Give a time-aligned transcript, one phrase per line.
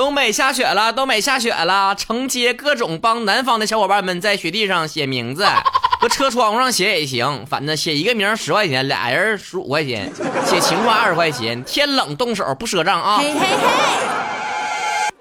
[0.00, 5.46] 东北下雪了，东北下雪了，承接各种帮南方的小伙伴们在雪地上写名字，
[6.00, 10.10] 搁车窗上写也行，反正写一个名十块钱，俩人十五块钱，
[10.46, 13.18] 写情话二十块钱，天冷动手不赊账啊！
[13.18, 13.46] 嘿嘿嘿，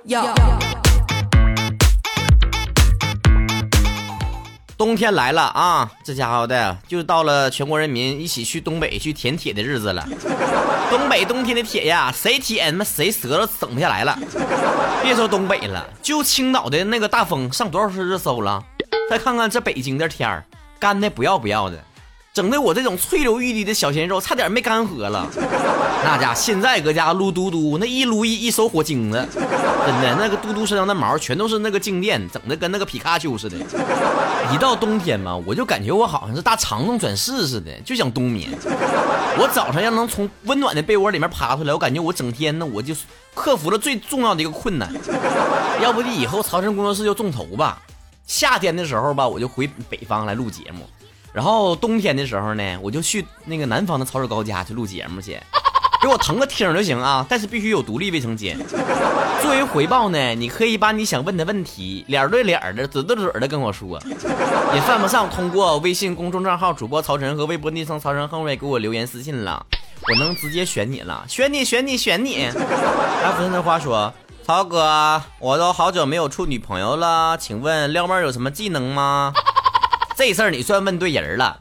[0.05, 0.21] 有。
[4.79, 10.07] 冬天来了啊，这家伙的就到了全国人民一起去东北去舔铁的日子了。
[10.89, 14.17] 东北冬天的铁呀，谁舔他妈谁舌头整不下来了。
[15.03, 18.63] 别说东北了，就青岛的那个大风上多少次热搜了？
[19.09, 20.45] 再看看这北京的天儿，
[20.79, 21.77] 干的不要不要的。
[22.39, 25.27] 整的我这种翠溜欲滴的小鲜肉差点没干涸了。
[26.05, 33.57] 那家现在搁家撸嘟嘟，那一撸一一手火精子，真的那个嘟嘟身上的毛全都是那个静电，整的跟那个皮卡丘似的。
[34.53, 38.49] 一到冬天嘛，我就感觉我好像是大长虫转世似的，就想冬眠。
[39.37, 42.95] 我早上要能从温暖的被窝里面爬出来，我感觉我整天呢我就
[43.35, 44.89] 克服了最重要的一个困难。
[45.81, 47.81] 要不就以后曹晨工作室就众筹吧。
[48.25, 50.87] 夏天的时候吧，我就回北方来录节目。
[51.33, 55.39] 然后冬天的时候呢，我就去那个南方的曹志高家去录节目去，
[56.01, 58.57] 给我腾个厅就行啊，但是必须有独立卫生间。
[59.41, 63.99] 作为回报呢，你可以把你想问的问题脸对脸的、嘴对嘴的跟我说，
[64.75, 69.65] 也犯不上通过微信公众账号主播曹晨和微博昵称曹晨横伟给我留言私信了，
[70.01, 72.45] 我能直接选你了，选你选你选你。
[73.23, 74.13] 阿福的话说，
[74.45, 79.33] 曹哥，我都好久没有处女朋友了，请问撩妹有什么技能吗？
[80.19, 81.57] 这事儿你算问对人了。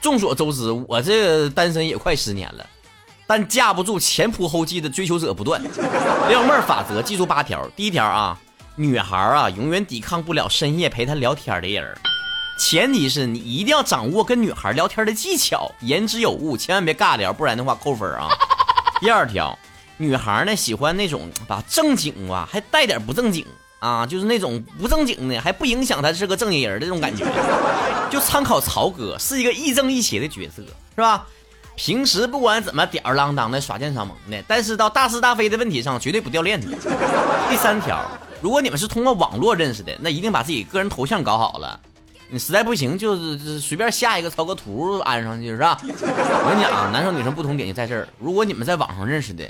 [0.00, 2.66] 众所周知，我这单身也快十年了，
[3.28, 5.62] 但架不住前仆后继的追求者不断。
[6.28, 8.36] 撩妹法则记住八条：第一条啊，
[8.74, 11.96] 女孩啊永远抵抗不了深夜陪她聊天的人，
[12.58, 18.26] 前提是你一定要掌握跟女孩聊天的技巧，言之有物，千万别尬聊，不然的话扣分啊。
[19.00, 19.56] 第二条，
[19.96, 23.46] 女孩呢喜欢那种把正经吧还带点不正经。
[23.80, 27.26] 啊，就是那种不正经的，还不影响他是个正经人儿的这种感觉。
[28.10, 30.62] 就参考曹哥，是一个亦正亦邪的角色，
[30.94, 31.26] 是吧？
[31.76, 36.68] 平时不管怎么吊儿郎当的耍贱耍萌的，但是到大是大非的问题上绝对不掉链子。
[37.48, 38.04] 第三条，
[38.42, 41.80] 如果你们是通过网络认识的，那一定把自己个人头像搞好了。
[42.28, 45.78] 你实在不行，就是随便下一个曹哥图安上去，是吧？
[45.82, 48.06] 我跟你讲啊，男生女生不同点就在这儿。
[48.18, 49.44] 如果你们在网上认识的。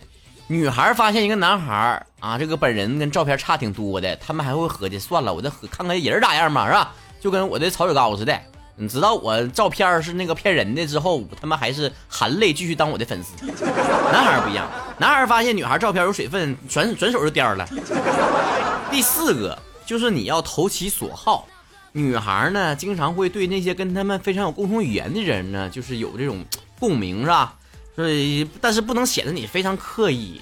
[0.50, 6.92] 女孩发现一个男孩啊，这个本人跟照片差挺多的，他们还会合计算了，我再看看人咋样嘛，是吧？
[7.20, 8.36] 就跟我的曹雪糕似的，
[8.74, 13.46] 你知道我照片是那个骗人的之后，他们还是含泪继续当我的粉丝。
[13.46, 14.68] 男孩不一样，
[14.98, 17.64] 男孩发现女孩照片有水分，转转手就颠了。
[18.90, 19.56] 第四个
[19.86, 21.46] 就是你要投其所好，
[21.92, 26.44] 女孩呢经常会对那些跟他们非常有共同语言的人呢，就是有这种
[26.80, 27.54] 共鸣，是吧？
[28.00, 30.40] 对，但是不能显得你非常刻意。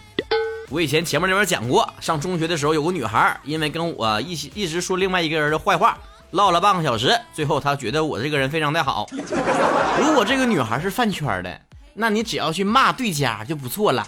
[0.71, 5.99] 我以前前面那边讲过，上中学的时候有个女孩，因为跟我一起一直说另外一个人的坏话，
[6.31, 9.09] 唠了半个小时，最后她觉得我这个人非常的好。
[10.01, 11.61] 如果这个女孩是饭圈的，
[11.95, 14.07] 那你只要去骂对家就不错了。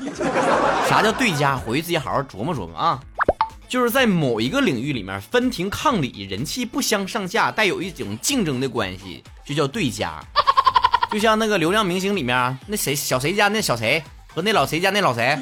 [0.88, 1.56] 啥叫对家？
[1.56, 3.00] 回去自己好好琢磨琢磨啊。
[3.68, 10.22] 就是在某一个领域里面分庭抗礼，人气不相上下，带有一种竞争的关系，就叫对家。
[11.10, 15.36] 就像那个流量明星里面那谁小谁家那小谁和那老谁家那老谁，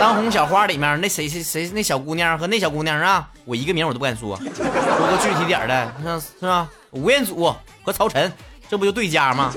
[0.00, 6.66] 当红小花里面那谁谁谁那小姑娘和那小姑娘啊，我一个名我都不敢说，说个具体点的，像是吧？
[6.92, 8.32] 吴彦祖和曹晨，
[8.66, 9.52] 这不就对家吗？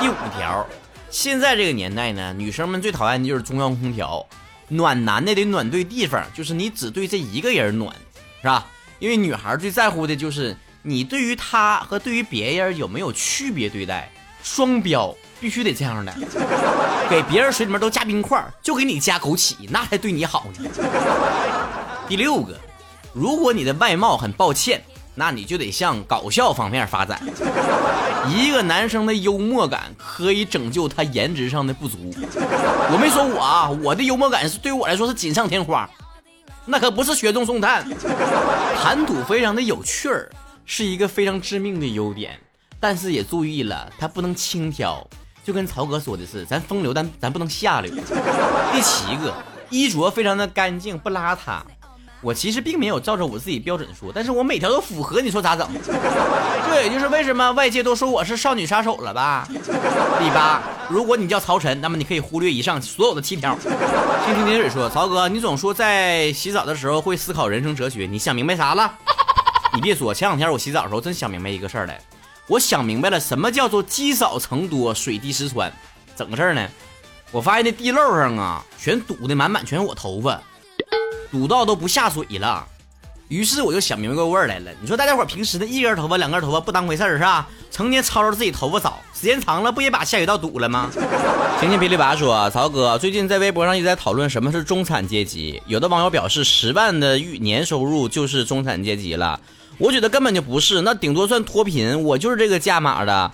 [0.00, 0.66] 第五条，
[1.10, 4.26] 现在这个年代呢，女生们最讨厌的就是中央空调，
[4.68, 7.94] 暖男的得暖对地方，就是你只对这一个人暖，
[8.40, 8.64] 是吧？
[9.00, 14.10] 因为女孩最在乎的就是你对于她和对于别人有没有区别对待。
[14.46, 16.14] 双标必须得这样的，
[17.10, 20.70] 给别人水里面都加冰块，就给你加枸杞，那才对你好呢。
[22.08, 22.56] 第六个，
[23.12, 24.80] 如果你的外貌很抱歉，
[25.16, 27.20] 那你就得向搞笑方面发展。
[28.28, 31.98] 一个男生的幽默感可以拯救他颜值上的不足。
[32.14, 35.90] 我没说我啊，我的幽默感是对于我来说是锦上添花，
[36.64, 37.84] 那可不是雪中送炭。
[38.80, 40.30] 谈吐非常的有趣儿，
[40.64, 42.38] 是一个非常致命的优点。
[42.78, 45.06] 但是也注意了，他不能轻佻，
[45.44, 47.92] 就跟曹哥说的是，咱风流，但咱不能下流。
[48.72, 49.34] 第七个，
[49.70, 51.60] 衣着非常的干净，不邋遢。
[52.22, 55.68] 我其实并没有照着我自己标准说，但是我每条都符合，你说咋整？
[56.68, 59.46] 这也就是为什么外界都说我是少女杀手了吧？
[60.18, 63.56] 第八，如果你叫曹晨，那么你可以忽略以上所有的七条。
[64.24, 68.92] 听听听水说，曹哥，你总说在洗澡的时候会思考人生哲学，你想明白啥了？
[69.74, 72.00] 你别说，前两天我洗澡的时候真想明白一个事儿来。
[72.48, 75.72] 我想明白了，什么叫做积少成多，水滴石穿？
[76.14, 76.68] 怎么个事儿呢？
[77.32, 80.40] 我发现那地漏上啊，全堵的满满，全是我头发。
[81.30, 82.64] 堵到都不下水了。
[83.28, 84.70] 于是我就想明白个味儿来了。
[84.80, 87.48] 你说大家伙平时的一根头发、两根头发不当回事儿是吧？
[87.72, 90.88] 成天吵吵自己头发少，时间长了不也把下水道堵了吗？
[91.58, 99.40] 晴晴噼里啪说，曹哥最近在微博上一直在讨论什么是中产阶级，有的网友表示十万的月年收入就是中产阶级了，
[99.78, 103.30] 我觉得根本就不是，那顶多算脱贫，我就是这个价码的。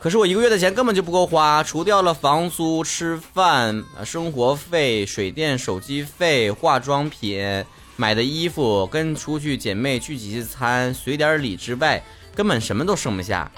[0.00, 7.64] 可是我一个月的钱根本就不够花，除掉了房租、吃饭、生活费、水电、手机费、化妆品、
[7.96, 12.02] 买的衣服、跟出去姐妹聚几次餐、随点礼之外，
[12.34, 13.50] 根本什么都剩不下。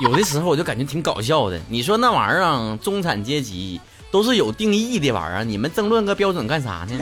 [0.00, 1.60] 有的时候我就感觉挺搞笑的。
[1.68, 3.80] 你说那玩意儿，中产阶级
[4.10, 6.98] 都是有定义的玩意儿，你们争论个标准干啥呢？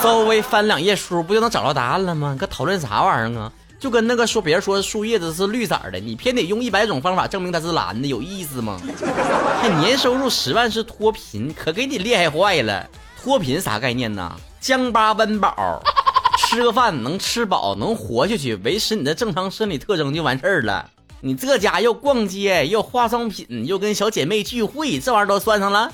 [0.00, 2.34] 稍微翻两页书不就能找到答案了吗？
[2.38, 3.52] 搁讨论啥玩意儿啊？
[3.78, 8.80] 就跟那个说别人说树叶子是绿色的，你偏得用一百种方法证明它是蓝的，有意思吗？
[9.62, 12.88] 还年收入十万是脱贫，可给你厉害坏了。
[13.22, 14.34] 脱贫啥概念呢？
[14.60, 15.80] 江巴温饱，
[16.38, 20.90] 吃个饭能吃饱，能活下去，维持你的正常生理特征就完事儿了。
[21.20, 25.92] 你这家又逛街，又化妆品，又跟小姐妹聚会，这玩意儿都算上了。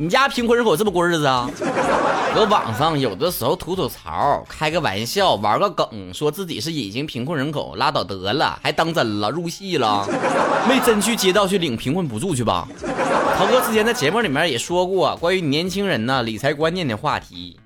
[0.00, 1.46] 你家贫困人口这么过日子啊？
[2.34, 10.08] 搁网上有的时候吐吐槽，开个玩笑，玩个梗，说自己是隐形贫困人口，拉倒得了，还当真了，入戏了，
[10.66, 12.66] 没真去街道去领贫困补助去吧？
[13.36, 17.60] 涛哥之前在节目里面也说过关于年轻人呢理财观念的话题，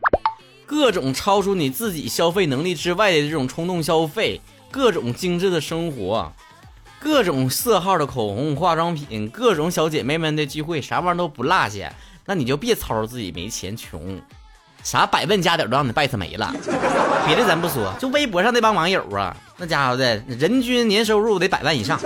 [0.66, 4.40] 各种超出你自己消费能力之外的这种冲动消费，
[4.72, 6.32] 各种精致的生活，
[6.98, 11.94] 各种色号的口红、化妆品，各种小姐妹们的聚会，啥玩意儿都不落下。
[12.26, 14.21] 那你就别吵着自己没钱穷，
[14.82, 16.55] 啥百万家底都让你败他没了。
[17.26, 21.99] 别的咱不说，就微博上那帮网友啊，那家伙的人均年收入得百万以上。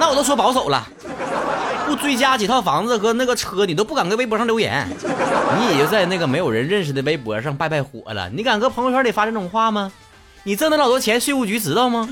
[0.00, 0.86] 那我都说保守了，
[1.86, 4.88] 不追加几套房子和那个车，你都不敢搁微博上留言。
[5.58, 8.28] 你也就在那个没有人认识的微博上拜拜火了。
[8.30, 9.92] 你敢搁朋友圈里发这种话吗？
[10.42, 12.08] 你挣那老多钱，税务局知道吗？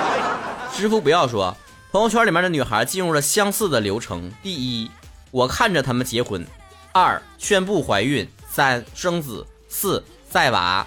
[0.72, 1.56] 支付不要说，
[1.90, 4.30] 朋友圈里面的女孩进入了相似的流程。
[4.42, 4.90] 第一。
[5.30, 6.46] 我看着他们结婚，
[6.92, 10.02] 二宣布怀孕，三生子，四
[10.32, 10.86] 晒娃，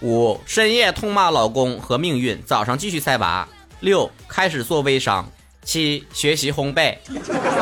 [0.00, 3.48] 五深夜痛骂老公和命运，早上继续晒娃，
[3.80, 5.26] 六开始做微商，
[5.62, 6.96] 七学习烘焙。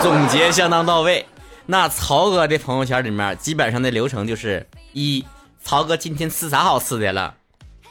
[0.03, 1.25] 总结相当到位。
[1.67, 5.25] 那曹哥的朋友圈里面，基本上的流程就是：一
[5.63, 7.35] 曹哥今天吃啥好吃的了？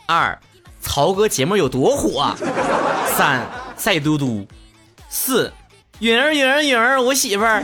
[0.05, 0.37] 二
[0.81, 2.35] 曹哥节目有多火？
[3.15, 3.47] 三
[3.77, 4.45] 晒嘟嘟。
[5.09, 5.51] 四。
[6.03, 7.63] 允儿，允儿，允儿，我媳妇儿。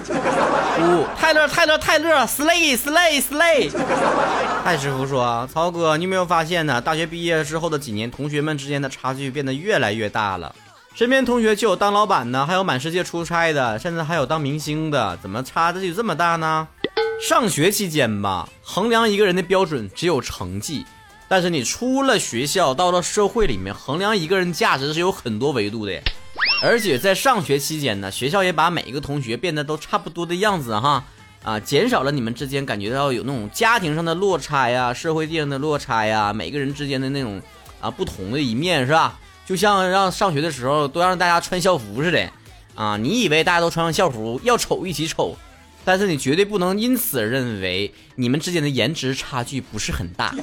[0.80, 3.70] 五泰勒，泰勒，泰勒，slay，slay，slay。
[4.64, 6.80] 泰师傅说：“曹哥，你有没有发现呢？
[6.80, 10.56] 大学毕业之后的几年，同学们之间的差距变得越来越大了。
[10.96, 15.18] 身边同学就有当老板的，还有满世界出差的，甚至还有当明星的。
[15.22, 16.66] 怎么差的就这么大呢？
[17.22, 20.86] 上学期间吧，衡量一个人的标准只有成绩，
[21.28, 25.92] 但是你出了学校，到了社会里面，衡量一个人价值是有很多维度的。”
[26.62, 31.06] 而且在上学期间呢，学校也把每一个同学变得都差不多的样子哈，
[31.42, 37.42] 啊，减少了你们之间感觉到有那种家庭上的落差呀，社会地上的落差呀，每个人之间的那种
[37.80, 39.18] 啊不同的一面是吧？
[39.46, 42.30] 就像让上学的时候都让大家穿校服似的，
[42.76, 45.38] 啊，你以为大家都穿上校服要丑一起丑，
[45.86, 50.36] 但是你绝对不能因此认为你们之间的颜值差距不是很大。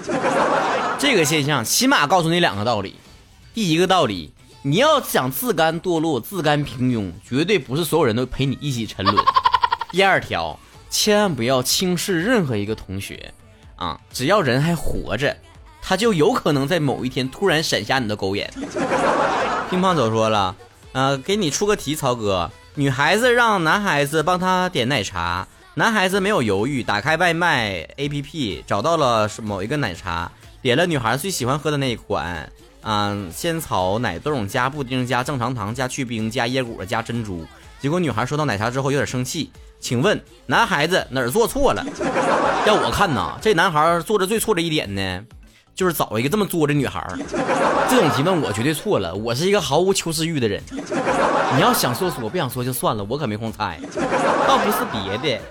[0.98, 2.94] 这个现象起码告诉你两个道理，
[3.52, 4.32] 第一个道理。
[4.68, 9.16] 你要想自甘堕落、自甘平庸，绝对不是所有人都陪你一起沉沦。
[9.92, 10.58] 第二条，
[10.90, 13.32] 千万不要轻视任何一个同学
[13.76, 14.00] 啊！
[14.12, 15.36] 只要人还活着，
[15.80, 18.52] 他就有可能在某一天突然闪瞎你的狗眼。
[19.70, 20.56] 乒乓球说了，
[20.90, 32.50] 呃，给你出个题，曹哥，女孩子让男孩子帮她点奶茶，男孩子没有犹豫，打开外卖 APP 找到了某一个奶茶，点了女孩最喜欢喝的那一款。
[32.88, 37.44] 嗯，仙草奶冻加布丁加正常糖加去冰加椰果加珍珠。
[37.80, 39.50] 结果女孩收到奶茶之后有点生气，
[39.80, 41.84] 请问男孩子哪儿做错了？
[42.64, 45.20] 要我看呐，这男孩做的最错的一点呢，
[45.74, 47.04] 就是找一个这么作的女孩。
[47.90, 50.62] 这种提问我绝对错了，我是一个毫无求知欲的人。
[51.56, 53.80] 你要想说说，不想说就算了，我可没空猜。
[54.46, 55.42] 倒不是别的，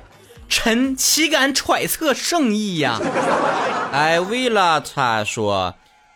[0.47, 2.97] 臣岂敢揣测圣意呀？
[3.91, 5.75] 哎，为了他说。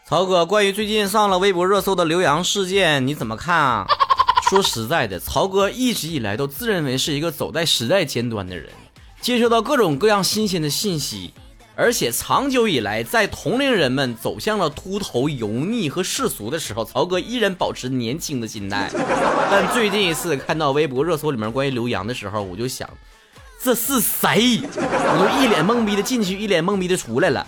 [0.10, 3.86] 曹哥，关于最近上了微博热搜的刘洋事件，你怎么看啊？
[4.50, 8.72] 说实在的，曹哥一直以来都自认为是一个走在时代尖端的人，
[9.22, 11.32] 接收到各种各样新鲜的信息，
[11.76, 18.90] 而且长久以来，在同龄人们走向了秃头、油腻和世俗的时候，曹哥依然保持年轻的心态。
[19.52, 22.90] 但最近一次看到微博热搜里面关于刘洋的时候，我就想，
[23.62, 24.60] 这是谁？
[24.76, 27.46] 我就一脸懵逼的进去，一脸懵逼的出来了。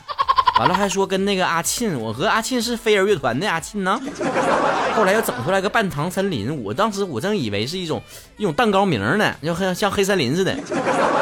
[0.62, 4.00] 完了还说跟那个阿沁，我和阿沁是飞儿乐团的阿沁呢。
[4.96, 8.00] 后来又整出来个半糖森林，我当时我正以为是一种
[8.38, 10.56] 一种蛋糕名呢，就像像黑森林似的。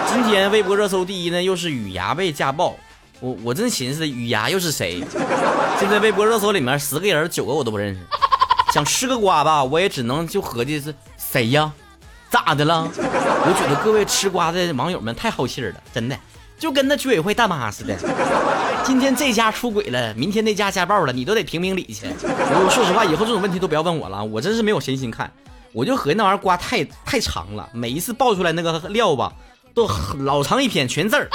[0.07, 2.75] 今天微博热搜第一呢，又是雨芽被家暴，
[3.21, 5.01] 我我真寻思雨芽又是谁？
[5.79, 8.01] 现在微博热搜里面十个人九个我都不认识，
[8.73, 11.71] 想吃个瓜吧，我也只能就合计是谁呀？
[12.29, 12.85] 咋的了？
[12.93, 16.17] 我觉得各位吃瓜的网友们太好气了，真的。
[16.59, 17.95] 就跟那居委会大妈似的，
[18.83, 22.05] 今天这家出轨了，明天那家家暴了，你都得评评理去。
[22.21, 25.31] 我说实话，以后这种问题都不要问我了，我真是没有闲心看。
[25.71, 29.31] 我就合计那玩意儿瓜太太长了，每一次爆出来那个料吧，
[29.73, 29.89] 都
[30.19, 31.29] 老长一篇，全字儿。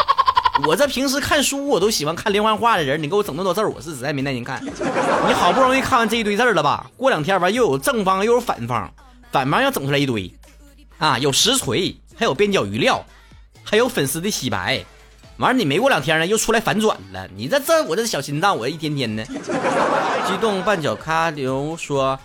[0.66, 4.62] 我这平时看书我都喜欢看连环画的人，你给我整那么多字儿，我是实在没耐心看。
[4.62, 6.90] 你好不容易看完这一堆字儿了吧？
[6.96, 8.92] 过两天吧，又有正方又有反方，
[9.32, 10.32] 反方要整出来一堆，
[10.98, 13.04] 啊，有实锤，还有边角余料，
[13.62, 14.84] 还有粉丝的洗白。
[15.38, 17.28] 完了，你没过两天呢，又出来反转了。
[17.34, 19.24] 你这这我这小心脏，我一天天的
[20.26, 20.62] 激动。
[20.62, 22.18] 半脚咖流说：“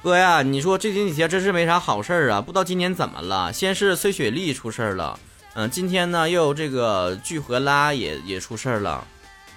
[0.00, 3.52] 哥呀，你说这几天真是没啥好事儿啊，不知道今年怎么了。
[3.52, 5.18] 先是崔雪莉出事儿了，
[5.54, 9.04] 嗯，今天呢又这个聚合拉也也出事儿了。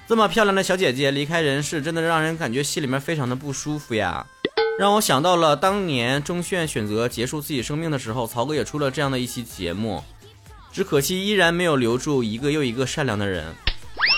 [0.07, 4.25] 这么漂亮的小姐姐离开人世，真的让人感觉心里面非常的不舒服呀。
[4.79, 10.03] 让我想到了当年钟铉选择结束自己生命的时候，曹哥也出了这样的一期节目。”
[10.73, 13.53] 只可惜依然没有留住一个又一个善良的人。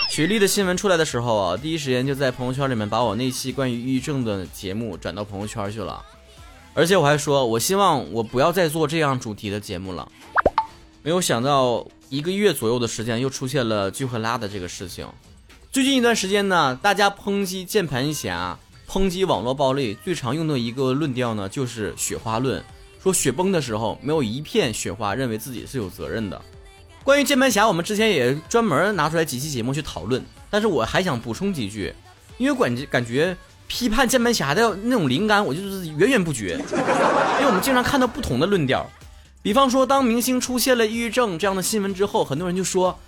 [0.08, 6.02] 雪莉的新闻出来的时候啊，第一时间就在朋友圈里面把我那期关于抑郁症的节目转到朋友圈去了。
[6.72, 10.10] 而且我还说，我希望我不要再做这样主题的节目了。
[11.02, 15.06] 没有想到一个月左右的时间，又出现了聚和拉的这个事情。
[15.70, 18.58] 最近一段时间呢，大家抨击键盘侠、
[18.88, 22.64] 抨击网络暴力最常用的一个论调呢，就是雪花论。
[23.06, 26.42] 说雪崩的时候，没有一片雪花认为自己是有责任的。
[27.04, 30.20] 关于键盘侠，我们之前也专门拿出来几期节目去讨论。
[30.50, 31.94] 但是我还想补充几句，
[32.36, 33.36] 因为感感觉
[33.68, 36.58] 批判键盘侠的那种灵感，我就是源源不绝。
[37.38, 38.84] 因为我们经常看到不同的论调，
[39.40, 42.98] 比方说，当明星出现了抑郁症这样的新闻之后，很多人就说：“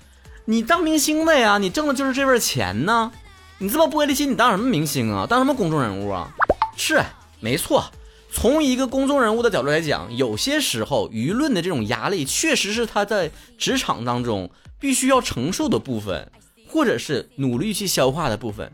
[0.46, 3.10] 你当明星的呀，你挣的就是这份钱呢，
[3.58, 5.26] 你这么玻璃心，你当什么明星啊？
[5.28, 6.30] 当什么公众人物啊？”
[6.78, 7.02] 是，
[7.40, 7.84] 没错。
[8.30, 16.30] 从一个公众人物的角度来讲，有些时候舆论的这种压力确实是他在职场当中必须要承受的部分，
[16.68, 18.70] 或者是努力去消化的部分。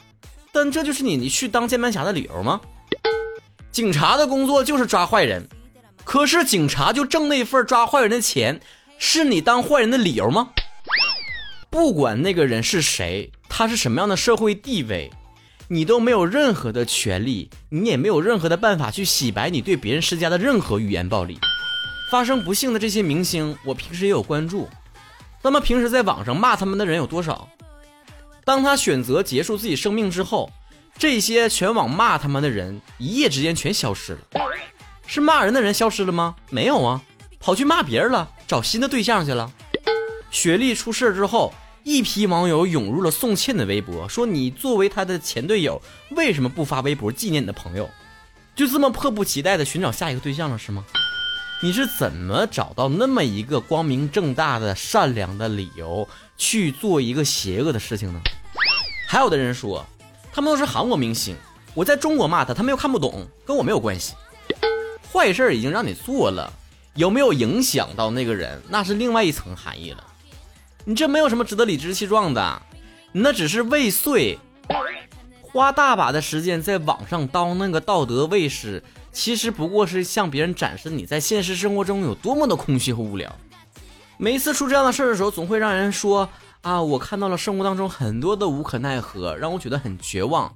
[0.53, 2.61] 但这就是你你去当键盘侠的理由吗？
[3.73, 5.49] 警察的工作就是抓坏人，
[6.05, 8.61] 可是警察就挣那份抓坏人的钱，
[8.99, 10.51] 是你当坏人的理由吗？
[11.71, 15.11] 不管那个人是谁，他是什么样的社会地位。
[15.69, 21.39] 你都没有任何的权利，你也没有任何的办法去洗白你对别人施加的任何语言暴力。
[22.11, 24.69] 发生不幸的这些明星，我平时也有关注。
[25.43, 27.49] 那么平时在网上骂他们的人有多少？
[28.45, 30.51] 当他选择结束自己生命之后，
[30.99, 34.21] 这些全网骂他们的人一夜之间全消失了。
[35.07, 36.37] 是骂人的人消失了吗？
[36.51, 37.01] 没有啊，
[37.41, 39.51] 跑去骂别人了，找新的对象去了。
[40.31, 41.55] 雪莉出事之后。
[41.85, 45.81] 一批网友涌入了宋茜的微博，说：“你作为他的前队友，
[46.13, 47.89] 为什么不发微博纪念你的朋友？
[48.57, 50.83] 就这么迫不及待的寻找下一个对象了，是吗？
[51.63, 58.21] 你是怎么找到那么一个光明正大的善良的理由去做一个邪恶的事情呢？”
[59.07, 59.85] 还有的人说，
[60.33, 61.37] 他们都是韩国明星，
[61.75, 64.15] 我在中国骂他，他们又看不懂，跟我没有关系。
[65.13, 66.51] 坏事已经让你做了，
[66.95, 70.03] 有没有影响到那个人，那是另外一层含义了。
[70.85, 72.63] 你这没有什么值得理直气壮的，
[73.13, 74.39] 你那只是未遂，
[75.41, 83.35] 花大把的时间在网上当那个道德卫士，其实不过是向别人展示你在现实生活中有多么的空虚和无聊。
[84.19, 86.29] 每一次出这样的事儿的时候，总会让人说
[86.61, 90.55] 啊，我看到了生活当中很多的无可奈何，让我觉得很绝望。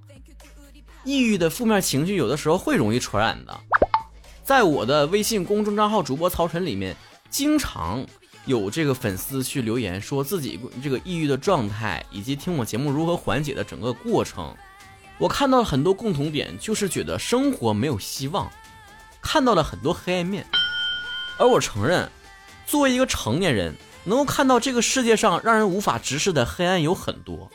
[1.05, 3.59] 抑郁的负面情绪有的时候会容易传染的，
[4.45, 6.95] 在我的微信公众账号主播曹晨里面，
[7.31, 8.05] 经常。
[8.49, 14.57] 有这个粉丝去留言，说自己这个抑郁的状态，以及听我节目如何缓解的整个过程，
[15.19, 18.50] 我看到了很多共同点，就是觉得生活没有希望，
[19.21, 20.47] 看到了很多黑暗面。
[21.38, 22.11] 而我承认，
[22.67, 27.50] 作为一个成年人，能够看到这个世界上让人无法直视的黑暗有很多，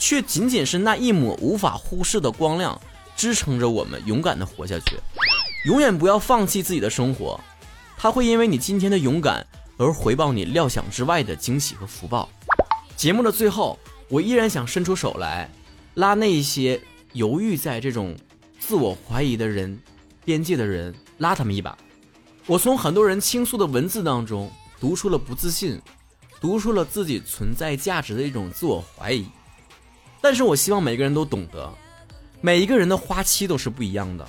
[0.00, 2.80] 却仅仅是那一抹无法忽视的光亮，
[3.14, 4.98] 支撑着我们勇敢的活下去。
[5.64, 7.38] 永远不要放弃自己的生活，
[7.96, 9.46] 他会因为你今天的勇敢。
[9.78, 12.28] 而回报你料想之外的惊喜和福报。
[12.96, 15.48] 节目的最后，我依然想伸出手来，
[15.94, 16.78] 拉那些
[17.12, 18.14] 犹豫在这种
[18.58, 19.80] 自我怀疑的人
[20.24, 21.78] 边界的人，拉他们一把。
[22.44, 25.80] 我从很多人倾诉的文字当中，读出了不自信，
[26.40, 29.26] 读出了自己存在价值的一种自我怀疑。
[30.20, 31.72] 但是我希望每个人都懂得，
[32.40, 34.26] 每一个人的花期都是不一样的。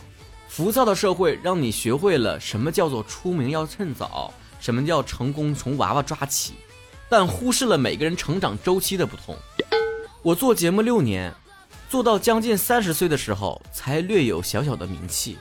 [0.48, 6.54] 浮躁的社会让你学会了什么叫做出名要趁早，什么叫成功从娃娃抓起，
[7.10, 9.36] 但忽视了每个人成长周期的不同。
[10.22, 11.34] 我做节目六年，
[11.90, 15.38] 做到将近三十岁的时候才略有小小的名气，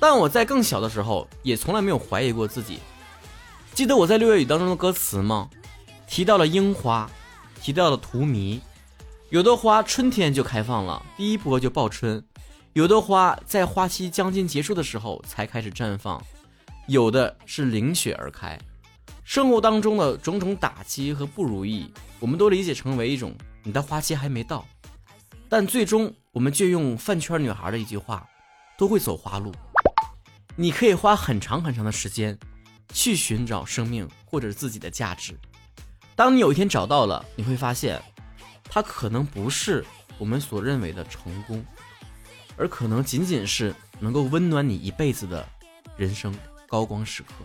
[0.00, 2.80] 但我在更小的时候也从来没有怀疑过自己。
[3.72, 5.48] 记得我在六月雨当中的歌词吗？
[6.06, 7.08] 提到了樱花，
[7.60, 8.60] 提到了荼蘼，
[9.30, 12.22] 有的花春天就开放了，第一波就报春。
[12.74, 16.22] 有的花在花期将近结束的时候才开始绽放，
[16.92, 18.58] 有的是凌雪而开。
[19.24, 24.68] 生活当中的种种打击和不如意，我们都理解成为一种你的花期还没到。
[25.48, 28.28] 但最终，我们就用饭圈女孩的一句话，
[28.76, 29.50] 都会走花路。
[30.54, 32.38] 你可以花很长很长的时间，
[32.92, 35.34] 去寻找生命或者自己的价值。
[36.14, 38.02] 当你有一天找到了，你会发现，
[38.64, 39.82] 它可能不是
[40.18, 41.64] 我们所认为的成功。
[42.58, 45.48] 而可能仅仅是能够温暖你一辈子的
[45.96, 46.30] 人生
[46.72, 47.44] 高光时刻。